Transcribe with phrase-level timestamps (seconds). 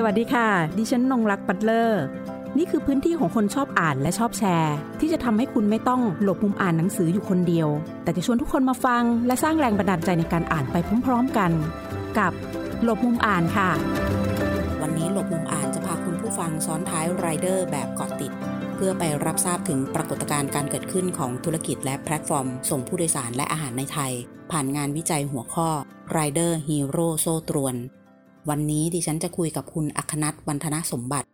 [0.00, 0.48] สวัสดีค่ะ
[0.78, 2.02] ดิฉันนงรักปัตเลอร์
[2.58, 7.68] นี่คือพื้นที่ของคนชอบอ่านและชอบแชร์ ที่จะทำให้คุณไม่ต้องหลบมุมอ่านหนังสืออยู่คนเดียว
[8.02, 11.50] แต่จะชวนทุกคนมาฟัง และสร้างแรงบันดาลใจในการอ่านไปพร้อมๆกัน
[12.18, 12.32] กับ
[12.82, 13.70] หลบมุมอ่านค่ะ
[14.82, 18.32] วันนี้หลบมุมอ่านจะพาคุณผู้ฟังซ้อนท้ายไรเดอร์แบบเกาะติด
[18.76, 24.12] เพื่อไปรับทราบถึงปรากฏการณ์การเกิดขึ้นของธุรกิจและแพลตฟอร์ม ส่งผู้โดยสารและอาหารในไทย
[24.50, 25.68] ผ่านงานวิจัยหัวข้อ
[26.16, 27.76] Rider Hero โซ่ตรวน
[28.48, 31.28] วันนี้ดิฉันจะคุยกับคุณอัคนัทวันธนสมบัติ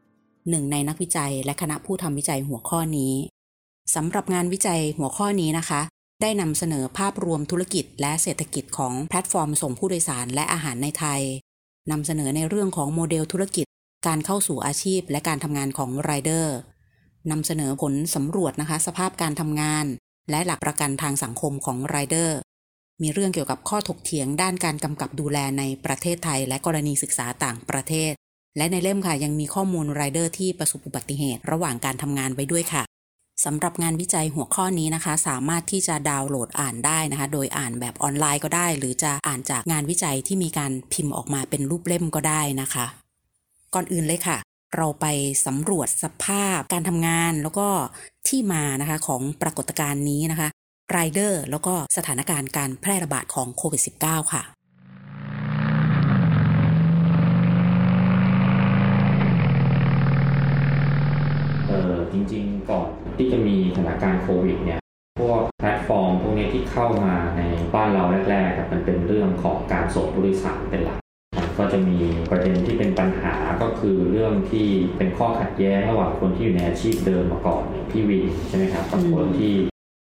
[0.51, 3.15] หนึ่งในนักวิจัยและคณะผู้ทำวิจัยหัวข้อนี้
[3.95, 5.81] สำหรับงานวิจัยหัวข้อนี้นะคะ
[6.23, 11.21] ได้นำเสนอภาพรวมธุรกิจและเศรษฐกิจของแพลตฟอร์มส่งผู้โดยสารและอาหารในไทย
[11.91, 13.67] นำเสนอในเรื่องของโมเดลธุรกิจ
[14.07, 16.57] การเข้าสู่อาชีพและการทำงานของไรเดอร์
[17.31, 19.87] นำเสนอผลสำรวจนะคะ สภาพการทำงาน
[20.31, 22.39] และหลักประกันทางสังคมของไรเดอร์
[23.03, 28.13] มีเรื่องเกี่ยวกับข้อถกเถียงด้านการกำกับดูแลในประเทศไทย และกรณีศึกษาต่างประเทศ
[28.57, 32.83] และในเล่มค่ะยังมีข้อมูลไรเดอร์ที่ประสบอุบัติเหตุ ระหว่างการทำงานไว้ด้วยค่ะ
[33.45, 42.87] สำหรับงานวิจัยหัวข้อนี้นะคะ สามารถที่จะดาวน์โหลดอ่านได้นะคะ โดยอ่านแบบออนไลน์ก็ได้ หรือจะอ่านจากงานวิจัยที่มีการพิมพ์ออกมาเป็นรูปเล่มก็ได้นะคะ
[43.75, 44.39] ก่อนอื่นเลยค่ะ
[44.77, 45.07] เราไป
[45.47, 47.69] สำรวจสภาพการทำงานแล้วก็
[48.29, 50.49] ที่มานะคะของปรากฏการณ์นี้นะคะ
[50.91, 54.43] ไรเดอร์ แล้วก็สถานการณ์การแพร่ระบาดของโควิด -19 ค่ะ
[61.69, 64.81] เออจริงๆ ก่อนที่จะมีสถานการณ์โควิดเนี่ย
[65.21, 67.43] พวกแพลตฟอร์มพวกนี้ที่เข้ามาใน
[67.75, 70.99] บ้านเราแรกๆครับมันเป็นเรื่องของการส่งผู้โดยสารเป็นหลัก
[71.59, 71.99] ก็จะมี
[72.31, 79.53] ประเด็นที่เป็นปัญหาก็คือเรื่องที่เป็นข้อขัดแย้งระหว่างคนที่อยู่ในอาชีพเดิมมาก่อนอย่างพี่วินใช่ไหมครับกับคนที่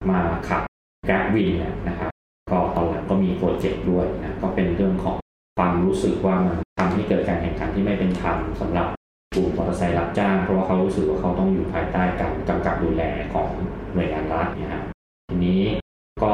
[0.10, 0.69] มาขับ
[1.10, 1.50] Grab Win
[1.88, 2.12] นะครับ
[2.52, 5.18] ก็ตอนหลังก็มีโปรเจกต์ด้วยนะก็เป็นเรื่องของ
[5.58, 8.88] ความรู้สึกว่ามันทำให้เกิดการแข่งขันที่ไม่เป็นธรรมสำหรับ
[9.36, 13.04] กลุ่มมอเตอร์ไซค์รับจ้าง เพราะว่าเขารู้สึกว่าเขาต้องอยู่ภายใต้การกำกับดูแล
[13.34, 13.50] ของ
[13.94, 14.84] หน่วยงานรัฐนี่ยครับ
[15.28, 15.62] ทีนี้
[16.24, 16.34] ก็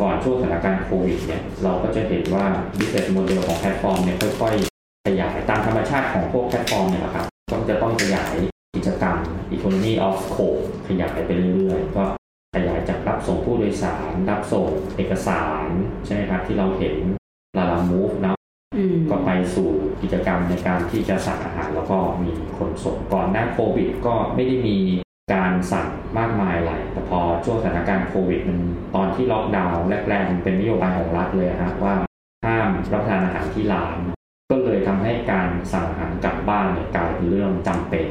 [0.00, 2.44] ก่อนช่วงสถานการณ์โควิดเนี่ยเราก็จะเห็นว่า
[2.76, 8.34] business model ของแพลตฟอร์มเนี่ยค่อยๆ ขยายตามธรรมชาติของพวกแพลตฟอร์มเนี่ยแหละครับก็จะต้องขยาย
[8.76, 9.16] กิจกรรม
[9.54, 12.04] economy of scope ขยายไปเรื่อยๆก็
[13.54, 15.66] ผู้โดยสารรับส่งเอกสาร
[16.04, 16.96] ใช่ไหมครับที่เราเห็น
[17.56, 18.34] Lalamove นะ
[19.10, 19.68] ก็ไปสู่
[20.02, 24.76] กิจกรรมในการที่จะสั่งอาหารแล้วก็มีคนส่งก่อนหน้าโควิด ก็ไม่ได้มี
[25.34, 25.88] การสั่ง
[26.18, 28.58] มากมายอะไรแต่พอช่วงสถานการณ์โควิดมัน
[28.94, 31.94] ตอนที่ล็อกดาวน์แรกๆมันเป็นนโยบายของรัฐเลยฮะว่า
[32.46, 33.96] ห้ามรับประทานอาหารที่ร้าน
[34.50, 38.04] ก็เลยทำให้การสั่งอาหารกลับบ้านเนี่ยกลายเป็นเรื่องจำเป็น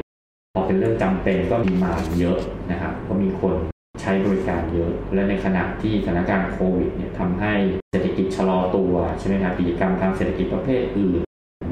[0.54, 2.38] พอเป็นเรื่องจำเป็นก็มีมาเยอะ
[2.70, 3.56] นะครับก็มีคน
[4.00, 7.54] ใช้บริการเยอะ และในขณะที่สถานการณ์โควิดเนี่ยทำให้
[7.90, 11.20] เศรษฐกิจชะลอตัวใช่ไหมครับกิจกรรมทางเศรษฐกิจประเภทอื่น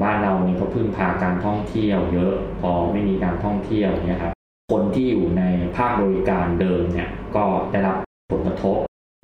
[0.03, 4.33] บ้านเราเนี่ยก็พึ่งพาการท่องเที่ยวเยอะ พอไม่มีการท่องเที่ยวเนี่ยครับ
[4.71, 5.43] คนที่อยู่ใน
[5.77, 7.97] ภาคบริการเดิมเนี่ยก็ได้รับ
[8.31, 8.77] ผลกระทบ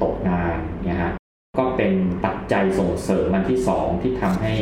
[0.04, 0.56] ตกงาน
[0.86, 1.14] เนี่ยฮะ
[1.58, 1.94] ก็เป็น
[2.26, 4.54] ปัจจัยส่งเสริมมันที่สองที่ทำให้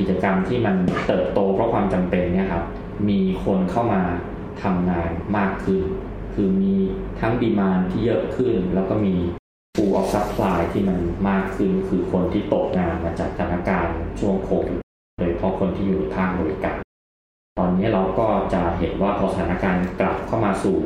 [0.00, 0.76] กิจกรรมที่มัน
[1.06, 2.64] เติบโตเพราะความจำเป็นเนี่ยครับ
[3.08, 4.02] มีคนเข้ามา
[4.62, 5.82] ทำงานมากขึ้น
[6.34, 6.74] คือมี
[7.20, 9.14] ทั้งดีมานที่เยอะขึ้น แล้วก็มี
[9.74, 10.98] full of supply ที่มัน
[11.28, 14.80] มากขึ้น คือคนที่ตกงานมาจากสถานการณ์ช่วงโควิด
[15.18, 16.76] โดยเฉพาะคนที่อยู่ในภาคบริการ
[17.58, 20.76] ตอนนี้เราก็จะเห็นว่าพอสถานการณ์กลับเข้ามาสู่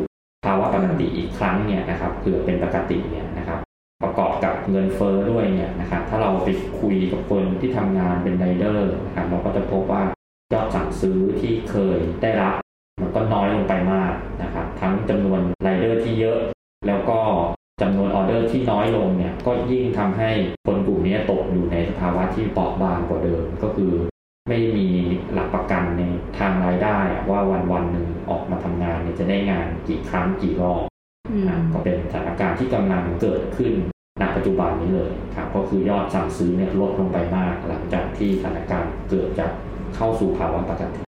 [0.44, 3.58] ภาวะปกติอีกครั้งเนี่ยนะครับเผื่อเป็นปกติเนี่ยนะครับ
[4.02, 6.48] ประกอบกับเงินเฟ้อด้วยเนี่ยนะครับถ้าเราไป
[6.80, 10.02] คุยกับคนที่ทำงานเป็นไรเดอร์นะครับเราก็จะพบว่า
[10.52, 12.54] ยอดสั่งซื้อที่เคยได้รับ
[13.00, 14.12] มันก็น้อยลงไปมาก
[14.42, 16.38] นะครับทั้งจำนวนไรเดอร์ที่เยอะ
[16.86, 17.18] แล้วก็
[17.82, 20.30] จำนวนออเดอร์ที่น้อยลงเนี่ยก็ยิ่งทำให้
[20.66, 23.92] คนกลุ่มนี้ตกอยู่ในสภาวะที่เปราะบางกว่าเดิมก็คือ
[24.48, 24.88] ไม่มี
[25.32, 26.02] หลักประกันใน
[26.38, 26.98] ทางรายได้
[27.30, 30.82] ว่าวันวันหนึ่งออกมาทำงานเนี่ยจะได้งานกี่ครั้งกี่รอบ
[31.72, 33.72] ก็เป็นสถานการณ์ที่กำลังเกิดขึ้น
[34.20, 39.50] ณปัจจุบันนี้เลยครับก็คือยอดสั่งซื้อเนี่ยลดลงไปมาก หลังจากที่สถานการณ์เกิดจาก
[39.96, 41.05] เข้าสู่ภาวะปกติ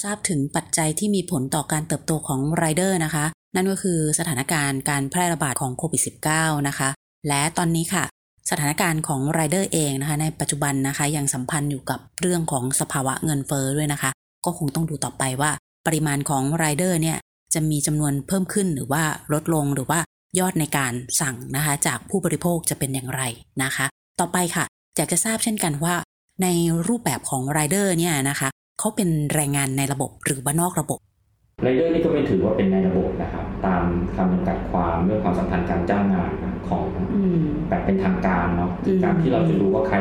[0.00, 3.24] ทราบถึงปัจจัยที่มีผลต่อการเติบโตของไรเดอร์นะคะ
[3.54, 6.02] นั่นก็คือสถานการณ์การแพร่ระบาดของโควิด
[6.34, 6.88] -19 นะคะ
[7.28, 8.04] และตอนนี้ค่ะ
[8.50, 14.10] สถานการณ์ของไรเดอร์เองนะคะ ในปัจจุบันนะคะยังสัมพันธ์อยู่กับเรื่องของสภาวะเงินเฟ้อด้วยนะคะ
[14.44, 15.50] ก็คงต้องดูต่อไปว่า
[15.86, 17.18] ปริมาณของไรเดอร์เนี่ย
[17.54, 19.02] จะมีจำนวนเพิ่มขึ้นหรือว่า
[19.32, 20.00] ลดลงหรือว่า
[20.38, 23.22] ยอดในการสั่งนะคะ จากผู้บริโภคจะเป็นอย่างไร
[23.62, 23.86] นะคะ
[24.20, 24.64] ต่อไปค่ะ
[24.96, 25.94] อยากจะทราบเช่นกันว่า
[26.42, 26.48] ใน
[26.88, 30.98] รูปแบบของไรเดอร์เนี่ยนะคะ เขาเป็นแรงงานในระบบหรือว่านอกระบบ
[31.62, 33.84] ไรเดอร์นี่ก็ไม่ถือว่าเป็นในระบบนะครับ ตาม
[34.16, 36.32] คำจำกัดความเรื่องความสัมพันธ์การจ้างงาน
[36.68, 36.86] ของ
[37.68, 38.70] แบบเป็นทางการเนาะ
[39.04, 39.96] การที่เราจะดูว่าใคร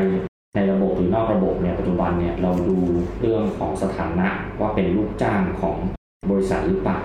[0.56, 2.78] ในระบบหรือนอกระบบเนี่ยปัจจุบันเนี่ยเราดู
[3.22, 4.28] เรื่องของสถานะ
[4.60, 5.78] ว่าเป็นลูกจ้างของ
[6.32, 7.00] บริษัทหรือเปล่า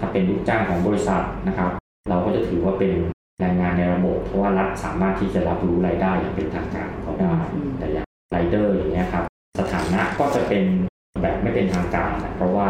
[0.00, 1.70] ถ้าเป็นลูกจ้างของบริษัทนะครับ
[2.08, 2.92] เราก็จะถือว่าเป็น
[3.40, 7.34] แรงงานในระบบ เพราะว่ารัฐสามารถที่จะรับรู้รายได้อย่างเป็นทางการเขาได้
[7.78, 9.24] แต่อย่างไรเดอร์อย่างเงี้ยครับ
[9.60, 10.64] สถานะก็จะเป็น
[11.26, 12.68] แบบไม่เป็นทางการนะเพราะว่า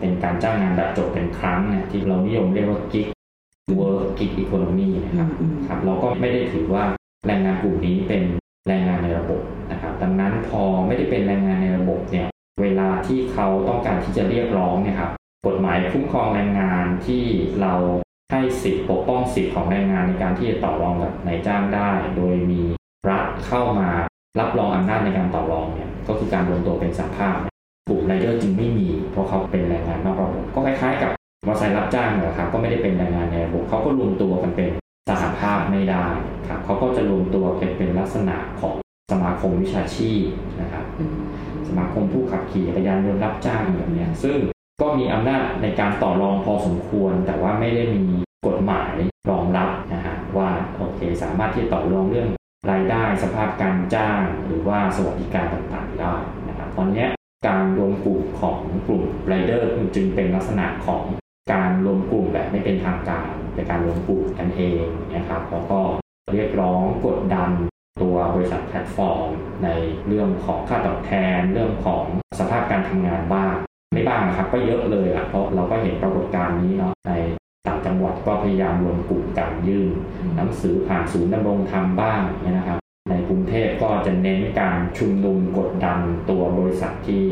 [0.00, 3.06] เป็นการจ้างงานแบบจบเป็นครั้งเนี่ยที่เรานิยมเรียกว่า gig
[3.76, 5.28] work gig economy นะครับ
[5.68, 6.82] ครับเราก็ไม่ได้ถือว่า
[7.26, 8.22] แรงงานกลุ่มนี้เป็น
[8.68, 12.28] แรงงานในระบบนะครับดังนั้นพอไม่ได้เป็นแรงงานในระบบเนี่ย
[12.62, 15.12] เวลาที่เขาต้องการที่จะเรียกร้องเนี่ยครับ
[15.46, 17.24] กฎหมายคุ้มครองแรงงานที่
[17.60, 17.74] เรา
[18.32, 22.62] ให้สิทธิปกป้องสิทธิของแรงงานในการที่จะต่อรองกับนายจ้างได้ โดยมี
[23.08, 23.88] รัฐเข้ามา
[24.40, 27.36] รับรองอำนาจในการต่อรองเนี่ยก็คือการรวมตัวเป็นสหภาพ
[27.88, 34.70] กลุ่มไรเดอร์จึงไม่มี เพราะเขาเป็นแรงงานนอกระบบก็คล้ายๆกับมอเตอร์ไซค์รับจ้างนะครับก็ไม่ได้เป็นแรงงานในระบบเขาก็รวมตัวกันเป็น
[35.10, 36.06] สหภาพไม่ได้
[36.48, 38.74] ครับเขาก็จะรวมตัวกันเป็นลักษณะของ
[39.12, 40.22] สมาคมวิชาชีพ
[40.60, 40.84] นะครับ
[41.68, 44.38] สมาคมผู้ขับขี่จักรยานยนต์รับจ้างแบบนี้ซึ่ง
[44.80, 48.02] ก็มีอำนาจในการต่อรองพอสมควร แต่ว่าไม่ได้มี
[48.46, 48.92] กฎหมาย
[49.30, 52.28] รองรับนะฮะว่าโอเค สามารถที่ต่อรองเรื่อง
[52.70, 56.14] รายได้สภาพการจ้าง หรือว่าสวัสดิการต่างๆได้
[56.48, 57.06] นะครับตอนนี้
[57.46, 61.02] การรวมกลุ่มของกลุ่มไรเดอร์จึงเป็นลักษณะของ
[61.52, 65.80] การรวมกลุ่มแบบไม่เป็นทางการเป็นการรวมกลุ่มกันเองนะครับแล้วก็
[66.32, 67.50] เรียกร้องกดดัน
[68.02, 69.28] ตัวบริษัทแพลตฟอร์ม
[69.64, 69.68] ใน
[70.06, 72.04] เรื่องของค่าตอบแทน เรื่องของ
[72.38, 73.54] สภาพการทำงานบ้าง
[73.92, 77.12] ไม่บ้างนะครับ ก็เยอะเลยอะเพราะเราก็เห็นปรากฏการณ์นี้เนาะใน
[77.66, 79.88] ต่างจังหวัดก็พยายามรวมกลุ่มกันยื่น
[80.36, 82.20] หนังสือผ่านศูนย์ดำรงธรรมบ้าง
[82.50, 85.98] นะครับ ในกรุงเทพก็จะเน้นการชุมนุมกดดัน
[86.30, 87.24] ตัวบริษัทที่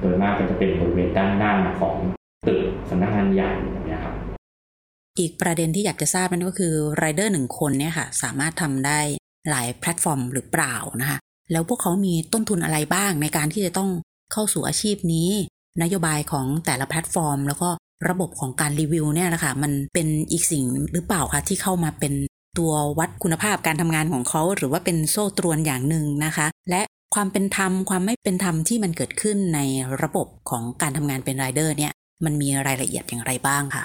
[0.00, 1.96] โดยมากก็จะเป็นบริเวณด้านหน้าของ
[2.46, 4.14] ตึกสำนักงานใหญ่อย่างนี้ครับ
[5.18, 9.00] อีกประเด็นที่อยากจะทราบนั่นก็คือรายเดอร์หนึ่งคนเนี่ยค่ะสามารถทำได้
[9.50, 11.18] หลายแพลตฟอร์มหรือเปล่านะคะ
[11.52, 13.90] แล้วพวกเขามีต้นทุนอะไรบ้างในการที่จะต้อง
[14.32, 15.30] เข้าสู่อาชีพนี้
[15.82, 17.68] นโยบายของแต่ละแพลตฟอร์ม แล้วก็
[18.08, 22.12] ระบบของการรีวิวเนี่ยนะคะมันเป็นอีกสิ่งหรือเปล่าคะที่เข้ามาเป็น
[22.58, 26.82] ตัววัดคุณภาพการทำงานของเขาหรือว่าเป็นโซ่ตรวนอย่างหนึ่งนะคะ และ
[27.14, 29.60] ความเป็นธรรมความไม่เป็นธรรมที่มันเกิดขึ้นใน
[30.02, 31.92] ระบบของการทำงานเป็นไรเดอร์เนี่ย
[32.24, 33.84] มันมีรายละเอียดอย่างไรบ้างค่ะ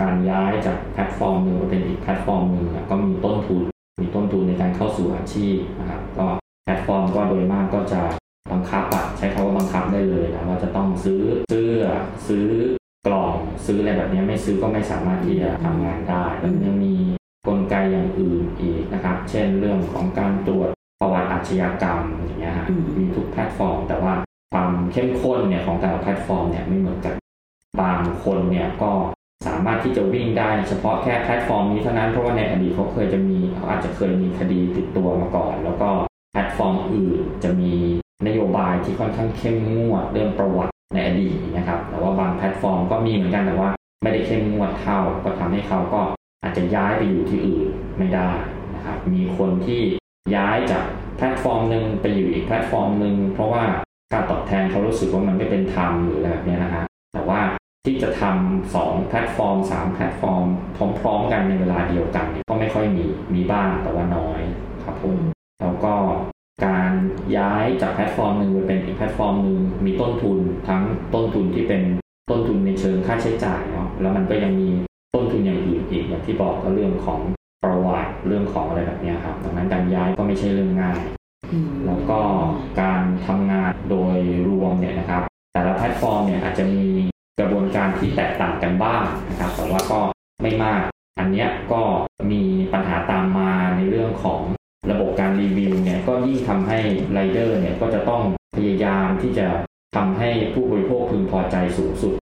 [0.00, 3.62] การย้ายจากแพลตฟอร์มหนึ่งไปเป็นอีกแพลตฟอร์มหนึ่งก็มีต้นทุน
[4.02, 6.26] มีต้นทุนในการเข้าสู่อาชีพนะครับก็
[6.64, 8.00] แพลตฟอร์มก็โดยมากก็จะ
[8.52, 11.20] บังคับอะใช้คำว่าบังคับได้เลยนะว่าจะต้องซื้อ
[11.50, 11.82] เสื้อ
[12.28, 12.46] ซื้อ
[13.06, 13.34] กล่อง
[13.66, 16.94] ซื้ออะไรแบบนี้ไม่ซื้อก็ไม่สามารถที่จะทำงานได้แล้วยังมี
[17.46, 20.70] กลไกอย่างอื่นอีกนะครับ เช่นเรื่องของการตรวจ
[21.00, 22.54] ประวัติอาชญากรรมอย่างเงี้ย
[22.96, 24.12] มีทุกแพลตฟอร์ม แต่ว่า
[24.52, 27.14] ความเข้มข้นเนี่ยของแต่ละแพลตฟอร์มเนี่ยไม่เหมือนกัน
[27.80, 28.92] บางคนเนี่ยก็
[29.46, 35.88] สามารถที่จะวิ่งได้เฉพาะแค่แพลตฟอร์มนี้เท่านั้นเพราะว่าในอดีตเขาเคยจะมีเขาอาจจะเคยมีคดีติดตัวมาก่อน แล้วก็
[36.32, 37.72] แพลตฟอร์มอื่นจะมี
[38.26, 43.70] นโยบายที่ค่อนข้างเข้มงวดเรื่องประวัติในอดีตนะครับแต่ว่าบางแพลตฟอร์มก็มีเหมือนกันแต่ว่า
[44.02, 46.00] ไม่ได้เข้มงวดเท่าก็ทำให้เขาก็
[46.42, 47.66] อาจจะย้ายไปอยู่ที่อื่น
[47.98, 48.30] ไม่ได้
[48.74, 49.80] นะครับมีคนที่
[50.36, 50.84] ย้ายจาก
[51.16, 53.64] แพลตฟอร์มหนึ่งไปอยู่อีกแพลตฟอร์มหนึ่งเพราะว่า
[54.12, 56.84] การตอบแทนเขารู้สึกว่ามันไม่เป็นธรรมหรืออะไรแบบนี้นะฮะ
[57.14, 57.40] แต่ว่า
[57.84, 60.44] ที่จะทำสองแพลตฟอร์มสามแพลตฟอร์ม
[61.00, 64.40] พร้อมๆกันในเวลาเดียวกันก็ไม่ค่อยมีมีบ้างแต่ว่าน้อย
[64.84, 65.18] ครับผม
[65.60, 65.94] แล้วก็
[66.66, 66.90] การ
[67.36, 70.82] ย้ายจากแพลตฟอร์มหนึ่งไปเป็นอีกแพลตฟอร์มหนึ่งมีต้นทุนทั้ง
[71.14, 71.82] ต้นทุนที่เป็น
[72.30, 74.68] ต้นทุนในเชิงค่าใช้จ่ายเนาะแล้วมันก็ยังมี
[75.14, 77.20] ต้นทุนอย่างอื่นอีกอย่างที่บอกก็เรื่องของ
[77.62, 80.98] ประวัติเรื่องของอะไรแบบนี้ครับดังนั้นการย้ายก็ไม่ใช่เรื่องง่าย
[81.86, 82.20] แล้วก็
[82.80, 84.16] การทำงานโดย
[84.48, 85.22] รวมเนี่ยนะครับ
[85.52, 86.84] แต่ละแพลตฟอร์มเนี่ยอาจจะมี
[87.40, 90.00] กระบวนการที่แตกต่างกันบ้างนะครับแต่ว่าก็
[90.42, 90.82] ไม่มาก
[91.18, 91.82] อันนี้ก็
[92.32, 94.40] มีปัญหาตามมาในเรื่องของ
[94.90, 96.78] ระบบการรีวิวเนี่ยก็ยิ่งทำให้
[97.12, 98.22] ไรเดอร์เนี่ยก็จะต้อง
[98.56, 99.46] พยายามที่จะ
[99.96, 102.14] ทำให้ผู้บริโภคพึงพอใจสูงสุด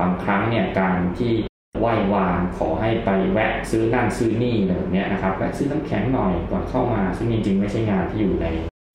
[0.00, 1.32] บางครั้งเนี่ยการที่
[1.78, 8.46] ไหว้วานขอให้ไปแวะซื้อนั่นซื้อนี่อะไรแบบนี้นะครับแวะซื้อน้ำแข็งหน่อยก่อนเข้ามา ซึ่งจริงๆ ไม่ใช่งานที่อยู่ใน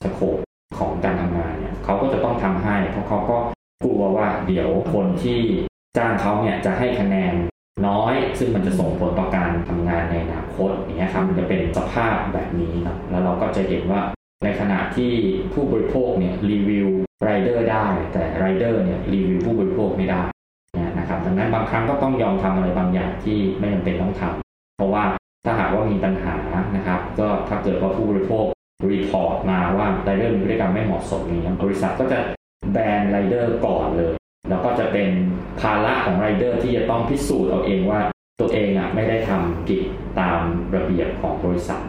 [0.04, 0.38] สโคป
[0.80, 3.38] ของการทำงานเนี่ยเขาก็จะต้องทำให้ เพราะเขาก็
[3.84, 5.40] กลัวว่าเดี๋ยวคนที่
[5.98, 7.34] จ้างเขาเนี่ยจะให้คะแนน
[7.88, 14.02] น้อย ซึ่งมันจะส่งผลต่อการทำงานในอนาคตอย่างเงี้ยครับมันจะเป็นสภาพแบบนี้นะแล้วเราก็จะเห็นว่า
[14.44, 15.12] ในขณะที่
[15.54, 16.88] ผู้บริโภคเนี่ยรีวิว
[17.24, 20.22] ไรเดอร์ได้ แต่ไรเดอร์เนี่ยรีวิวผู้บริโภคไม่ได้
[21.06, 25.04] นะครับดังนั้นบางครั้งก็ต้องยอมทำอะไรบางอย่างที่ไม่จำเป็นต้องทำเพราะว่า
[25.46, 26.36] ถ้าหากว่ามีปัญหา
[26.76, 28.46] นะครับ ก็ถ้าเกิดว่าผู้บริโภค
[28.92, 32.20] report มาว่าไรเดอร์มีพฤติกรรมไม่เหมาะสมนี้บริษัทก็จะ
[32.74, 34.14] แบนไรเดอร์ก่อนเลย
[34.50, 35.10] แล้วก็จะเป็น
[35.62, 38.00] ภาระของไรเดอร์ที่จะต้องพิสูจน์เอาเองว่า
[38.40, 39.84] ตัวเองอะไม่ได้ทำผิด
[40.20, 40.40] ตาม
[40.76, 41.82] ระเบียบของบริษัท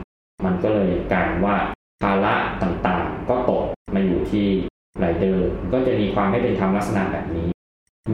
[0.44, 1.56] มันก็เลยกลายว่า
[2.02, 3.62] ภาระต่างๆ ก็ตก
[3.94, 4.46] มาอยู่ที่
[4.98, 7.48] ไรเดอร์ก็จะมีความไม่เป็นธรรมลักษณะแบบนี้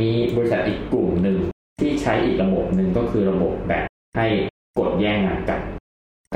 [0.00, 1.36] มีบริษัทอีกกลุ่มหนึ่ง
[1.80, 3.84] ที่ใช้อีกระบบหนึ่งก็คือระบบแบบ
[4.16, 4.26] ให้
[4.78, 5.60] กดแย่งงานกัน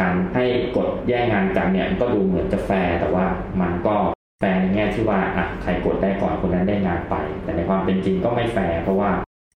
[0.00, 0.44] การให้
[0.76, 3.26] กดแย่งงานกันเนี่ยก็ดูเหมือนจะแฟร์แต่ว่า
[3.60, 3.94] มันก็
[4.40, 9.10] แฟร์ในแง่ที่ว่าอะใครกดได้ก่อนคนนั้นได้งานไป แต่ในความเป็นจริงก็ไม่แฟร์เพราะว่า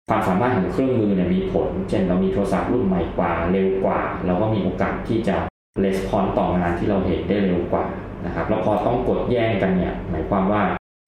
[0.09, 5.37] ความสามารถของเครื่องมือเนี่ยมีผล เช่นเรามีโทรศัพท์รุ่นใหม่กว่าเร็วกว่า เราก็มีโอกาสที่จะ
[5.85, 7.85] respond ต่องานที่เราเห็นได้เร็วกว่า
[8.27, 10.63] นะครับแล้วพอต้องกดแย่งกันเนี่ยหมายความว่า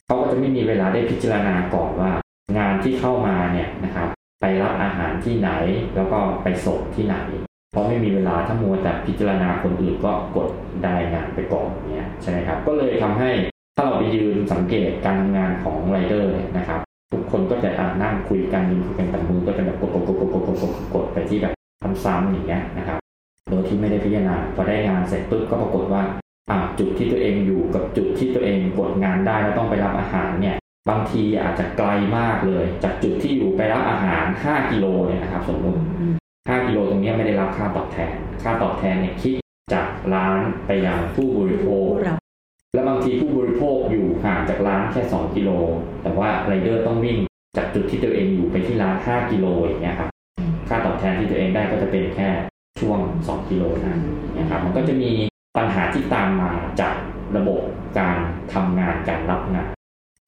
[0.06, 2.10] เขาก็จะไม่มีเวลาได้พิจารณาก่อนว่า
[2.56, 4.08] งานที่เข้ามาเนี่ยนะครับ
[4.40, 5.50] ไปรับอาหารที่ไหน
[5.96, 7.16] แล้วก็ไปส่งที่ไหน
[7.72, 10.48] เพราะไม่มีเวลาถ้ามัวแต่พิจารณาคนอื่นก็กด
[10.84, 13.30] ได้งานไปก่อนเนี่ยใช่ไหมครับก็เลยทำให้
[13.76, 16.80] ถ้าเราไปยืนสังเกตการทำงานของไรเดอร์เนี่ยนะครับ
[17.12, 17.70] ทุกคนก็จะ
[18.02, 21.52] นั่งคุยกันยืนคุยกันแต่มือก็จะแบบกดกดกดกดกดกดกดไปที่แบบ
[22.04, 22.98] ซ้ำๆอย่างเงี้ยนะครับ
[23.50, 26.02] โดยที่ไม่ได้พิจารณาพอได้งานเสร็จปุ๊บก็ปรากฏว่า
[26.78, 30.56] จุดที่ตัวเองอยู่กับจุดที่ตัวเองกดงานได้แล้วต้องไปรับอาหารเนี่ย
[30.88, 35.80] บางทีอาจจะไกลมากเลย จากจุดที่อยู่ไปรับอาหาร 5 กิโลเนี่ยนะครับสมมติ
[36.28, 39.34] 5 กิโลตรงนี้ไม่ได้รับค่าตอบแทน ค่าตอบแทนเนี่ยคิด
[39.72, 41.88] จากร้านไปยังผู้บริโภค
[42.74, 45.50] และบางทีผู้บริโภคอยู่ห่างจากร้านแค่ 2 กิโล
[46.02, 47.18] แต่ว่าไรเดอร์ต้องวิ่ง
[47.56, 50.10] จากจุดที่ตัวเองอยู่ไปที่ร้าน 5 กิโลอย่างเงี้ยครับ
[50.68, 52.28] ค่าตอบแทนที่ตัวเองได้ก็จะเป็นแค่
[52.80, 54.00] ช่วง 2 กิโลนั้น
[54.38, 55.10] นะครับมันก็จะมี
[55.56, 56.94] ปัญหาที่ตามมาจาก
[57.36, 57.60] ระบบ
[57.98, 58.16] การ
[58.52, 59.68] ทำงานการรับงาน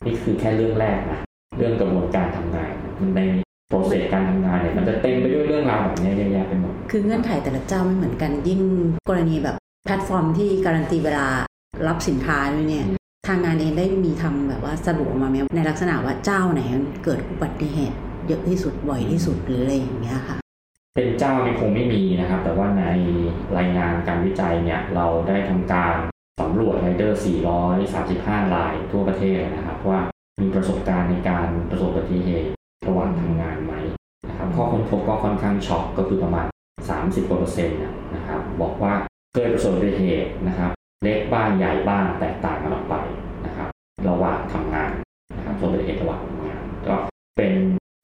[0.07, 1.21] นี่คือแค่เรื่องแรกนะ
[1.59, 2.71] เรื่องกระบวนการทำงาน
[3.16, 3.21] ใน
[3.69, 8.61] process การทำงานเนี่ยมันจะเต็มไปด้วยเรื่องราวแบบนี้เยอะแยะไปหมดคือเงื่อนไขแต่ละเจ้าไม่เหมือนกันยิ่ง
[9.09, 11.26] กรณีแบบแพลตฟอร์มที่การันตีเวลา
[11.87, 12.87] รับสินค้าด้วยเนี่ย
[13.28, 16.61] ทางงานเองได้มีทำแบบว่าสรุปมาไหมในลักษณะว่าเจ้าไหน
[17.04, 20.37] เกิดอุบัติเหตุเยอะที่สุดบ่อยที่สุดหรืออะไรอย่างเงี้ยค่ะ
[20.97, 22.85] เป็นเจ้านี่คงไม่มีนะครับ แต่ว่าใน
[23.57, 25.95] รายงานการวิจัยเนี่ยเราได้ทำการ
[26.40, 27.20] สำรวจไรเดอร์
[27.87, 30.00] 435 รายทั่วประเทศนะครับ ว่า
[30.40, 32.50] มีประสบการณ์ในการประสบอุบัติเหตุ
[32.88, 33.75] ระหว่างทำงานไหม
[34.28, 36.47] นะครับข้อค้นพบก็ค่อนข้างช็อกก็คือประมาณ
[36.88, 37.78] 30เปอร์เซ็นต์
[38.14, 38.94] นะครับบอกว่า
[39.32, 40.70] เคยประสบอุบัติเหตุนะครับ
[41.02, 42.94] เล็กบ้างใหญ่บ้างแตกต่างกันออกไป
[43.47, 43.68] นะครับ
[44.09, 44.90] ระหว่างทำงาน
[45.37, 46.94] นะครับประสบอุบัติเหตุระหว่างทำงาน ก็
[47.37, 47.52] เป็น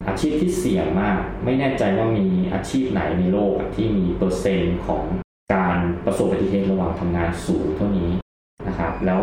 [0.07, 5.05] อาชีพที่เสี่ยงมาก ไม่แน่ใจว่ามีอาชีพไหนในโลกที่มีเปอร์เซ็นต์ของ
[5.55, 8.11] การประสบอุบัติเหตุระหว่างทำงานสูงเท่านี้
[8.69, 9.21] นะครับ แล้ว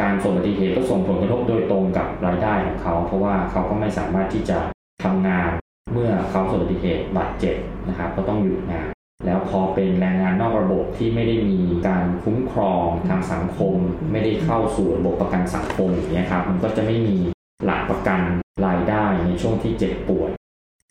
[0.00, 4.58] การประสบอุบัติเหตุก็ส่งผลกระทบโดยตรงกับรายได้ของเขา เพราะว่าเขาก็ไม่สามารถที่จะ
[5.04, 5.50] ทำงาน
[5.92, 7.56] เมื่อเขาประสบอุบัติเหตุบาดเจ็บ
[7.88, 8.88] นะครับ ก็ต้องหยุดงาน
[9.26, 13.74] แล้วพอเป็นแรงงานนอกระบบที่ไม่ได้มีการคุ้มครองทางสังคม
[14.12, 17.16] ไม่ได้เข้าสู่ระบบประกันสังคมอย่างนี้ครับมันก็จะไม่มี
[17.64, 18.20] หลักประกัน
[18.66, 20.30] รายได้ในช่วงที่เจ็บป่วย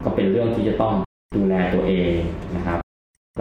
[0.05, 0.95] ก็เป็นเรื่องที่จะต้อง
[1.35, 2.13] ดูแลตัวเอง
[2.55, 2.79] นะครับ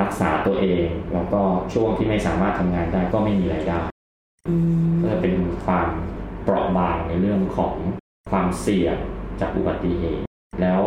[0.03, 1.41] รักษาตัวเองแล้วก็
[1.73, 3.79] ช่วงที่ไม่สามารถทำงานได้ก็ไม่มีรายได้
[5.01, 5.35] ก็จะเป็น
[5.65, 5.89] ความ
[6.43, 7.75] เปราะบางในเรื่องของ
[8.31, 8.97] ความเสี่ยง
[9.41, 10.25] จากอุบัติเหตุ
[10.63, 10.81] แล้ว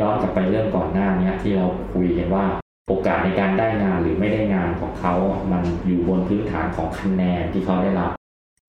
[0.00, 2.44] ย้อนกลับไปเรื่องก่อนหน้านี้ที่เราคุยกันว่า
[2.88, 5.14] โอกาสในการได้งานหรือไม่ได้งานของเขา
[5.52, 8.10] มันอยู่บนพื้นฐานของคะแนนที่เขาได้รับ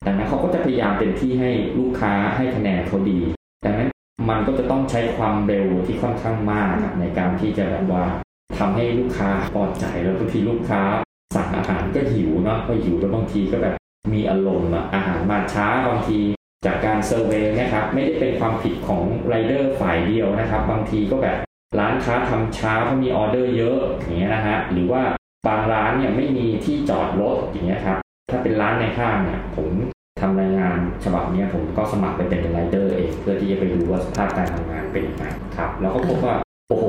[0.05, 3.19] ดังนั้นเขาก็จะพยายามเป็นที่ให้ลูกค้าให้คะแนนเขาดี
[3.65, 3.89] ดังนั้น
[4.29, 8.05] มันก็จะต้องใช้ความเร็วที่ค่อนข้างมากในการที่จะแบบว่า
[8.59, 10.81] ทำให้ลูกค้าพอใจแล้วบางทีลูกค้า
[11.35, 13.75] สั่งอาหารก็หิวเนาะก็หิวแล้วบางทีก็แบบ
[14.13, 16.19] มีอารมณ์อาหารมาช้าบางที
[16.65, 21.37] จากการเซอร์เวยนะครับไม่ได้เป็นความผิดของไรเดอร์ฝ่ายเดียวนะครับ บางทีก็แบบ
[21.79, 25.01] ร้านค้าทำช้าเพราะมีออเดอร์เยอะอย่างเงี้ยนะฮะหรือว่า
[25.47, 27.99] บางร้านเนี่ยไม่มีที่จอดรถอย่างเงี้ยครับ
[28.31, 29.69] ถ้าเป็นร้านในห้างเนี่ยผม
[30.21, 35.25] ทำรายงานฉบับนี้ผมก็สมัครไปเป็นไรเดอร์เองเพื่อที่จะไปดูว่าสภาพการทำงานเป็นยังไง
[35.57, 36.35] ครับแล้วก็พบว่า
[36.69, 36.85] โอ้โห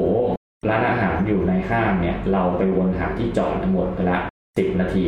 [0.68, 4.18] ร้านอาหารอยู่ในห้างเนี่ยเราไปวนหาที่จอดหมดไปละ
[4.58, 5.04] สิบนาที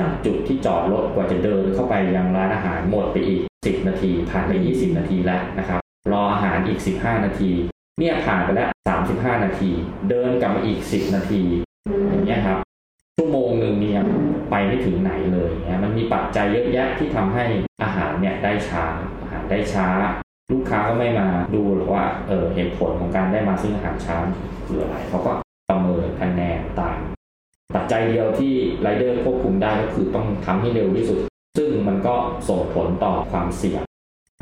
[0.00, 5.80] จากจุดที่จอดรถกว่าจะเดินเข้าไปยังร้านอาหารหมดไปอีกสิบนาที ผ่านไปยี่สิบนาทีแล้วนะครับ
[6.12, 7.50] รออาหารอีกสิบห้านาที
[7.98, 9.70] เนี่ยผ่านไปแล้วสามสิบห้านาที
[10.10, 11.42] เดินกลับมาอีกสิบนาที
[12.10, 12.58] อย่างเงี้ยครับ
[13.16, 14.00] ชั่วโมงหนึ่งเนี่ย
[14.50, 17.44] ไปไม่ถึงไหนเลยเนี่ยมันมีปัจจัยเยอะแยะที่ทำให้
[17.82, 18.84] อาหารเนี่ยได้ช้า
[19.22, 19.88] อาหารได้ช้า
[20.52, 24.16] ลูกค้าก็ไม่มาดูหรือว่าเออเหตุผลของการได้มาซื้ออาหารช้า
[24.66, 25.32] คืออะไรเขาก็
[25.68, 26.98] ประเมินคะแนนตาม
[27.76, 31.18] ปัจจัยเดียวที่ไรเดอร์ควบคุมได้ก็คือต้องทำให้เร็วที่สุด
[31.58, 32.14] ซึ่งมันก็
[32.48, 33.82] ส่งผลต่อความเสี่ยง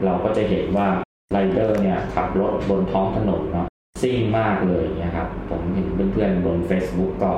[0.04, 0.88] เราก็จะเห็นว่า
[1.32, 3.66] ไรเดอร์เนี่ยขับรถบนท้องถนนเนาะ
[4.02, 7.30] ซิ่งมากเลยนะครับ ผมเห็นเพื่อนๆบน Facebook ก็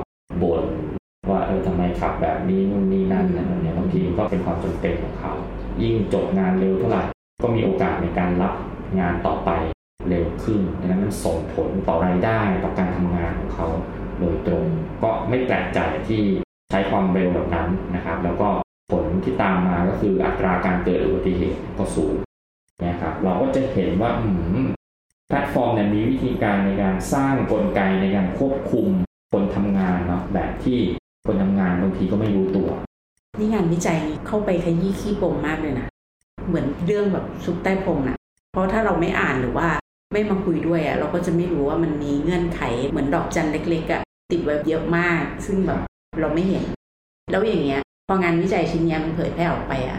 [0.43, 0.65] บ่น
[1.31, 5.33] ว่าเออทำไมขับแบบนี้นู่นนี่นั่นอะไรแบบนี้บางทีก็เป็นความจำเป็นของเขา
[5.83, 7.03] ยิ่งจบงานเร็วเท่าไหร่
[7.43, 8.55] ก็มีโอกาสในการรับ
[9.01, 9.51] งานต่อไป
[10.09, 13.69] เร็วขึ้นดังนั้นมันส่งผลต่อรายได้ต่อการทำงานของเขา
[14.21, 14.65] โดยตรง
[15.03, 16.23] ก็ไม่แปลกใจที่
[16.71, 18.49] ใช้ความเร็วแบบนั้นนะครับ แล้วก็
[18.93, 22.15] ผลที่ตามมาก็คืออัตราการเกิดอุบัติเหตุก็สูง
[22.87, 24.11] นะครับเราก็จะเห็นว่า
[25.29, 28.87] แพลตฟอร์มเนี่ยมีวิธีการในการสร้างกลไกในการควบคุม
[29.33, 30.79] คนทำงานเนาะแบบที่
[31.27, 32.69] คนทำงานบางทีก็ไม่รู้ตัว
[33.39, 35.87] นี่งานวิจัยเข้าไปขยี้ขี้ปงมากเลยนะ
[36.47, 38.17] เหมือนเรื่องแบบซุกใต้พงนะ
[38.53, 39.69] เพราะถ้าเราไม่อ่านหรือว่า
[40.13, 45.81] ไม่มาคุยด้วยอะ่ะเราก็จะไม่รู้ว่ามันมีเงื่อนไขเหมือนดอกจันเล็กๆอะ่ะ ติดไว้เยอะมาก ซึ่งแบบ
[46.21, 46.65] เราไม่เห็น
[47.31, 49.99] แล้วอย่างเงี้ย พองานวิจัยชิ้นนี้มันเผยแพร่ออกไปอะ่ะ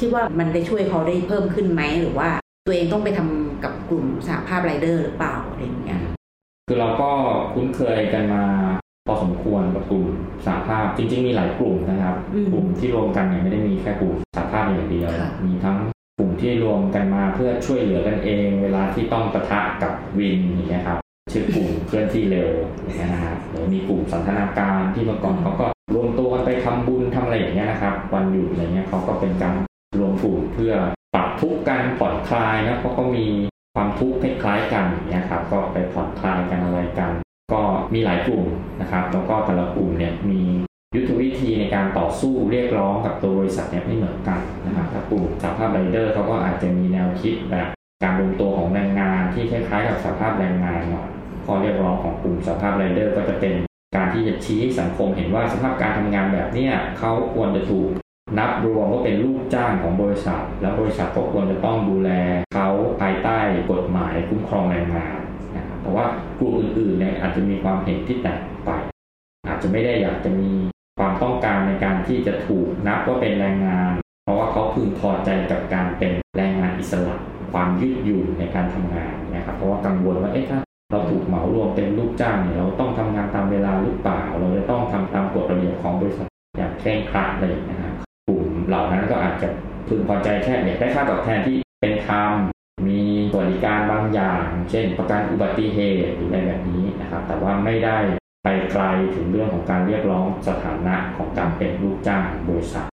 [0.00, 2.28] คิดว่ามันได้ช่วยเขาได้เพิ่มขึ้นไหมหรือว่า
[2.66, 6.00] ตัวเองต้องไปทำกับกลุ่มสหภาพไรเดอร์หรือเปล่าอะไรอย่างเงี้ย
[6.66, 7.10] คือเราก็
[7.54, 8.44] คุ้นเคยกันมา
[9.06, 10.04] พอสมควรกับกลุ่ม
[10.46, 12.16] สหภาพจริง ๆ มีหลายกลุ่มนะครับ
[12.52, 15.10] กลุ่มที่รวมกันเนี่ยไม่ได้มีแค่กลุ่มสหภาพอย่างเดียว
[15.46, 15.76] มีทั้ง
[16.18, 22.50] กลุ่มที่รวมกันมาเพื่อช่วยเหลือกันเอง เวลาที่ต้องประทะกับวินอย่างเงี้ยครับ ชื่อกลุ่มเคลื่อนที่เร็ว
[22.88, 29.54] นะครับหรือมีกลุ่มสันทนาการที่เมื่อก่อนเขาก็รวมตัวกันไปทำบุญทำอะไรอย่างเงี้ยนะครับ วันหยุดอะไรเงี้ยเขาก็เป็นการ
[29.98, 30.74] รวมกลุ่มเพื่อ
[31.14, 33.26] ปรับทุกข์กันผ่อนคลายนะเพราะก็มี
[33.74, 37.12] ความทุกข์คล้ายๆกันอย่างเงี้ยครับก็ไปผ่อนคลายกันอะไรกัน
[37.52, 37.60] ก็
[37.94, 38.44] มีหลายกลุ่ม
[38.80, 40.40] นะครับแล้วก็แต่ละกลุ่มเนี่ยมี
[40.94, 47.68] ยุทธวิธีในการต่อสู้เรียกร้องกับตัวบริษัทเนี่ยไม่เหมือนกันนะครับถ้ากลุ่มสหภาพไรเดอร์เขาก็อาจจะมีแนวคิดแบบ
[48.02, 51.08] การรวมตัวของแรงงานที่คล้ายๆ กับสภาพแรงงานหน่อย
[51.44, 53.54] ข้อเรียกร้องของกลุ่มสภาพไรเดอร์ก็จะเป็น
[53.96, 57.88] การที่จะชี้สังคมเห็นว่าสภาพการทำงานแบบเนี้ยเขาควรจะถูก
[58.38, 62.10] นับรวมว่าเป็นลูกจ้างของบริษัท แล้วบริษัทก็ควรจะต้องดูแล
[62.54, 62.68] เขา
[63.00, 63.38] ภายใต้
[63.70, 65.16] กฎหมายคุ้มครองแรงงาน
[65.56, 66.04] นะครับแต่ว่า
[66.38, 68.70] กลุ่มอื่นๆเนี่ยอาจจะมีความเห็นที่แตกไป
[69.48, 70.50] อาจจะไม่ได้อยากจะมี
[70.98, 73.92] ความต้องการในการที่จะถูกนับว่าเป็นแรงงาน
[74.24, 77.16] เพราะว่าเขาพึงพอใจกับการเป็นแรงงานอิสระ
[77.52, 80.58] ความยืดหยุ่นในการทำงานนะครับ เพราะว่ากังวลว่าเอ๊ะถ้า
[80.92, 86.28] เราถูกเหมารวมเป็นลูกจ้างเนี่ยเราต้องทำงานตามเวลาหรือเปล่า เราจะต้องทำตามกฎระเบียบของบริษัท
[86.58, 87.94] อย่างเคร่งครัดเงี้ยนะครับ
[88.26, 89.48] กลุ่มเหล่านั้นก็อาจจะ
[89.88, 92.32] พึงพอใจแค่อยากได้ค่าตอบแทนที่เป็นธรรม
[92.86, 93.00] มี
[93.32, 97.98] สวัสดิการบางอย่าง เช่น ประกันอุบัติเหตุหรืออะไรแบบนี้นะครับ แต่ว่าไม่ได้
[98.44, 102.91] ไปไกลถึงเรื่องของการเรียกร้องสถานะของการเป็นลูกจ้างบริษัท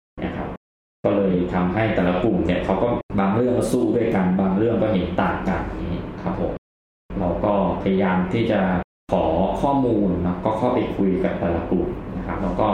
[1.37, 2.89] เลยทำให้แต่ละกลุ่มเนี่ยเขาก็
[3.21, 5.61] บางเรื่องก็สู้ด้วยกันบางเรื่องก็เห็นต่างกัน
[5.93, 6.53] นี้ครับผม
[7.21, 8.61] เราก็พยายามที่จะ
[9.13, 9.25] ขอ
[9.61, 12.69] ข้อมูลนะก็เข้าไปคุยกับแต่ละกลุ่มนะครับ แล้วก็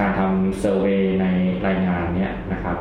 [0.00, 1.26] การทำเซอร์เวยใน
[1.66, 2.76] รายงานเนี้ยนะครับ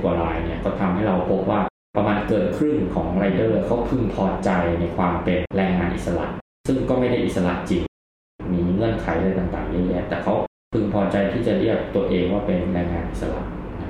[0.00, 1.60] 430 กว่ารายเนี่ยก็ทำให้เราพบว่า
[1.96, 4.50] ประมาณเกินครึ่งของไรเดอร์เขาพึงพอใจ
[4.80, 6.26] ในความเป็นแรงงานอิสระ
[6.66, 7.82] ซึ่งก็ไม่ได้อิสระจริง
[8.52, 10.34] มีเงื่อนไขอะไรต่างๆเยอะแยะแต่เขา
[10.72, 13.42] พึงพอใจที่จะเรียกตัวเองว่าเป็นแรงงานอิสระ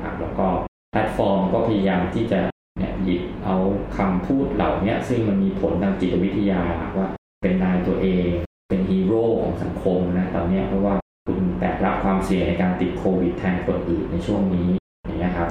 [0.05, 0.47] นะครับแล้วก็
[0.91, 2.41] แพลตฟอร์มก็พยายามที่จะ
[2.79, 3.57] เนี่ยหยิบเอา
[3.97, 6.63] คำพูดเหล่านี้ซึ่งมันมีผลทางจิตวิทยา
[6.97, 7.09] ว่า
[7.43, 8.29] เป็นนายตัวเอง
[8.69, 10.95] เป็นฮีโร่ของสังคมนะตอนนี้เพราะว่า
[11.27, 14.69] คุณแบกรับความเสี่ยงในการติดโควิดแทนคนอื่นในช่วงนี้
[15.05, 15.49] อย่างนี้ครับ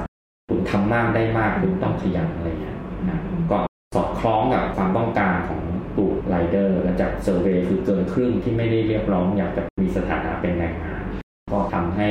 [0.48, 2.76] คุณทำมากได้มากคุณต้องขยันอะไรเงี้ย
[3.08, 3.18] นะ
[3.50, 3.58] ก็
[3.94, 5.60] สอดคล้องกับความต้องการของ
[5.96, 11.02] กลุ่มไรเดอร์และจากเซอร์เวยคือเกินครึ่งที่ไม่ได้เรียกร้องอยากจะมีสถานะเป็นแรงงาน
[11.52, 12.08] ก็ทำให้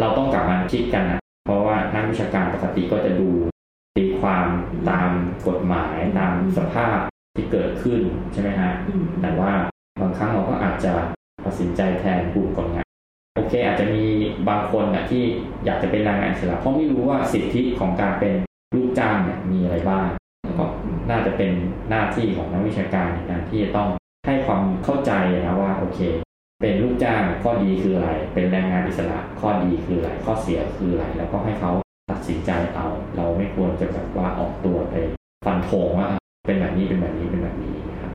[0.00, 3.28] เราต้องกลับมาคิดกันนะ เพราะว่านักวิชาการปกติก็จะดู
[3.96, 4.46] ตีความ
[4.90, 5.10] ตาม
[5.48, 6.96] กฎหมายตามสภาพ
[7.36, 8.00] ที่เกิดขึ้น
[8.32, 8.70] ใช่ไหมฮะ
[9.22, 9.52] แต่ว่า
[10.00, 10.92] บางครั้งเราก็อาจจะ
[11.44, 12.86] ตัดสินใจแทนกลุ่มคนงาน
[13.36, 14.04] โอเค อาจจะมี
[14.48, 15.22] บางคนนะที่
[15.64, 18.34] อยากจะเป็นแรงงานอิสระเพราะไม่รู้ว่าสิทธิของการเป็น
[18.74, 20.06] ลูกจ้างเนี่ยมีอะไรบ้าง
[20.58, 20.64] ก็
[21.10, 21.50] น่าจะเป็น
[21.90, 23.88] หน้าที่ของนักวิชาการในการที่จะต้อง
[24.26, 25.98] ให้ความเข้าใจนะว่าโอเค
[26.66, 31.72] เป็นลูกจ้างข้อดีคืออะไร เป็นแรงงานอิสระข้อดีคืออะไร ข้อเสียคืออะไร แล้วก็ให้เขา
[32.10, 34.94] ตัดสินใจเอา เราไม่ควรจะแบบว่าออกตัวไป
[35.46, 36.08] ฟันธงว่า
[36.46, 38.12] เป็นแบบนี้เป็นแบบนี้เป็นแบบนี้ครับ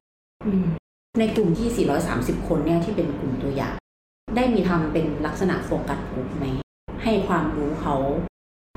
[1.19, 3.75] ในกลุ่มที่ 430 คนเนี่ยที่เป็นกลุ่มตัวอย่าง
[4.35, 6.45] ได้มีทำเป็นลักษณะโฟกัสกลุ่มไหม
[7.03, 7.95] ให้ความรู้เขา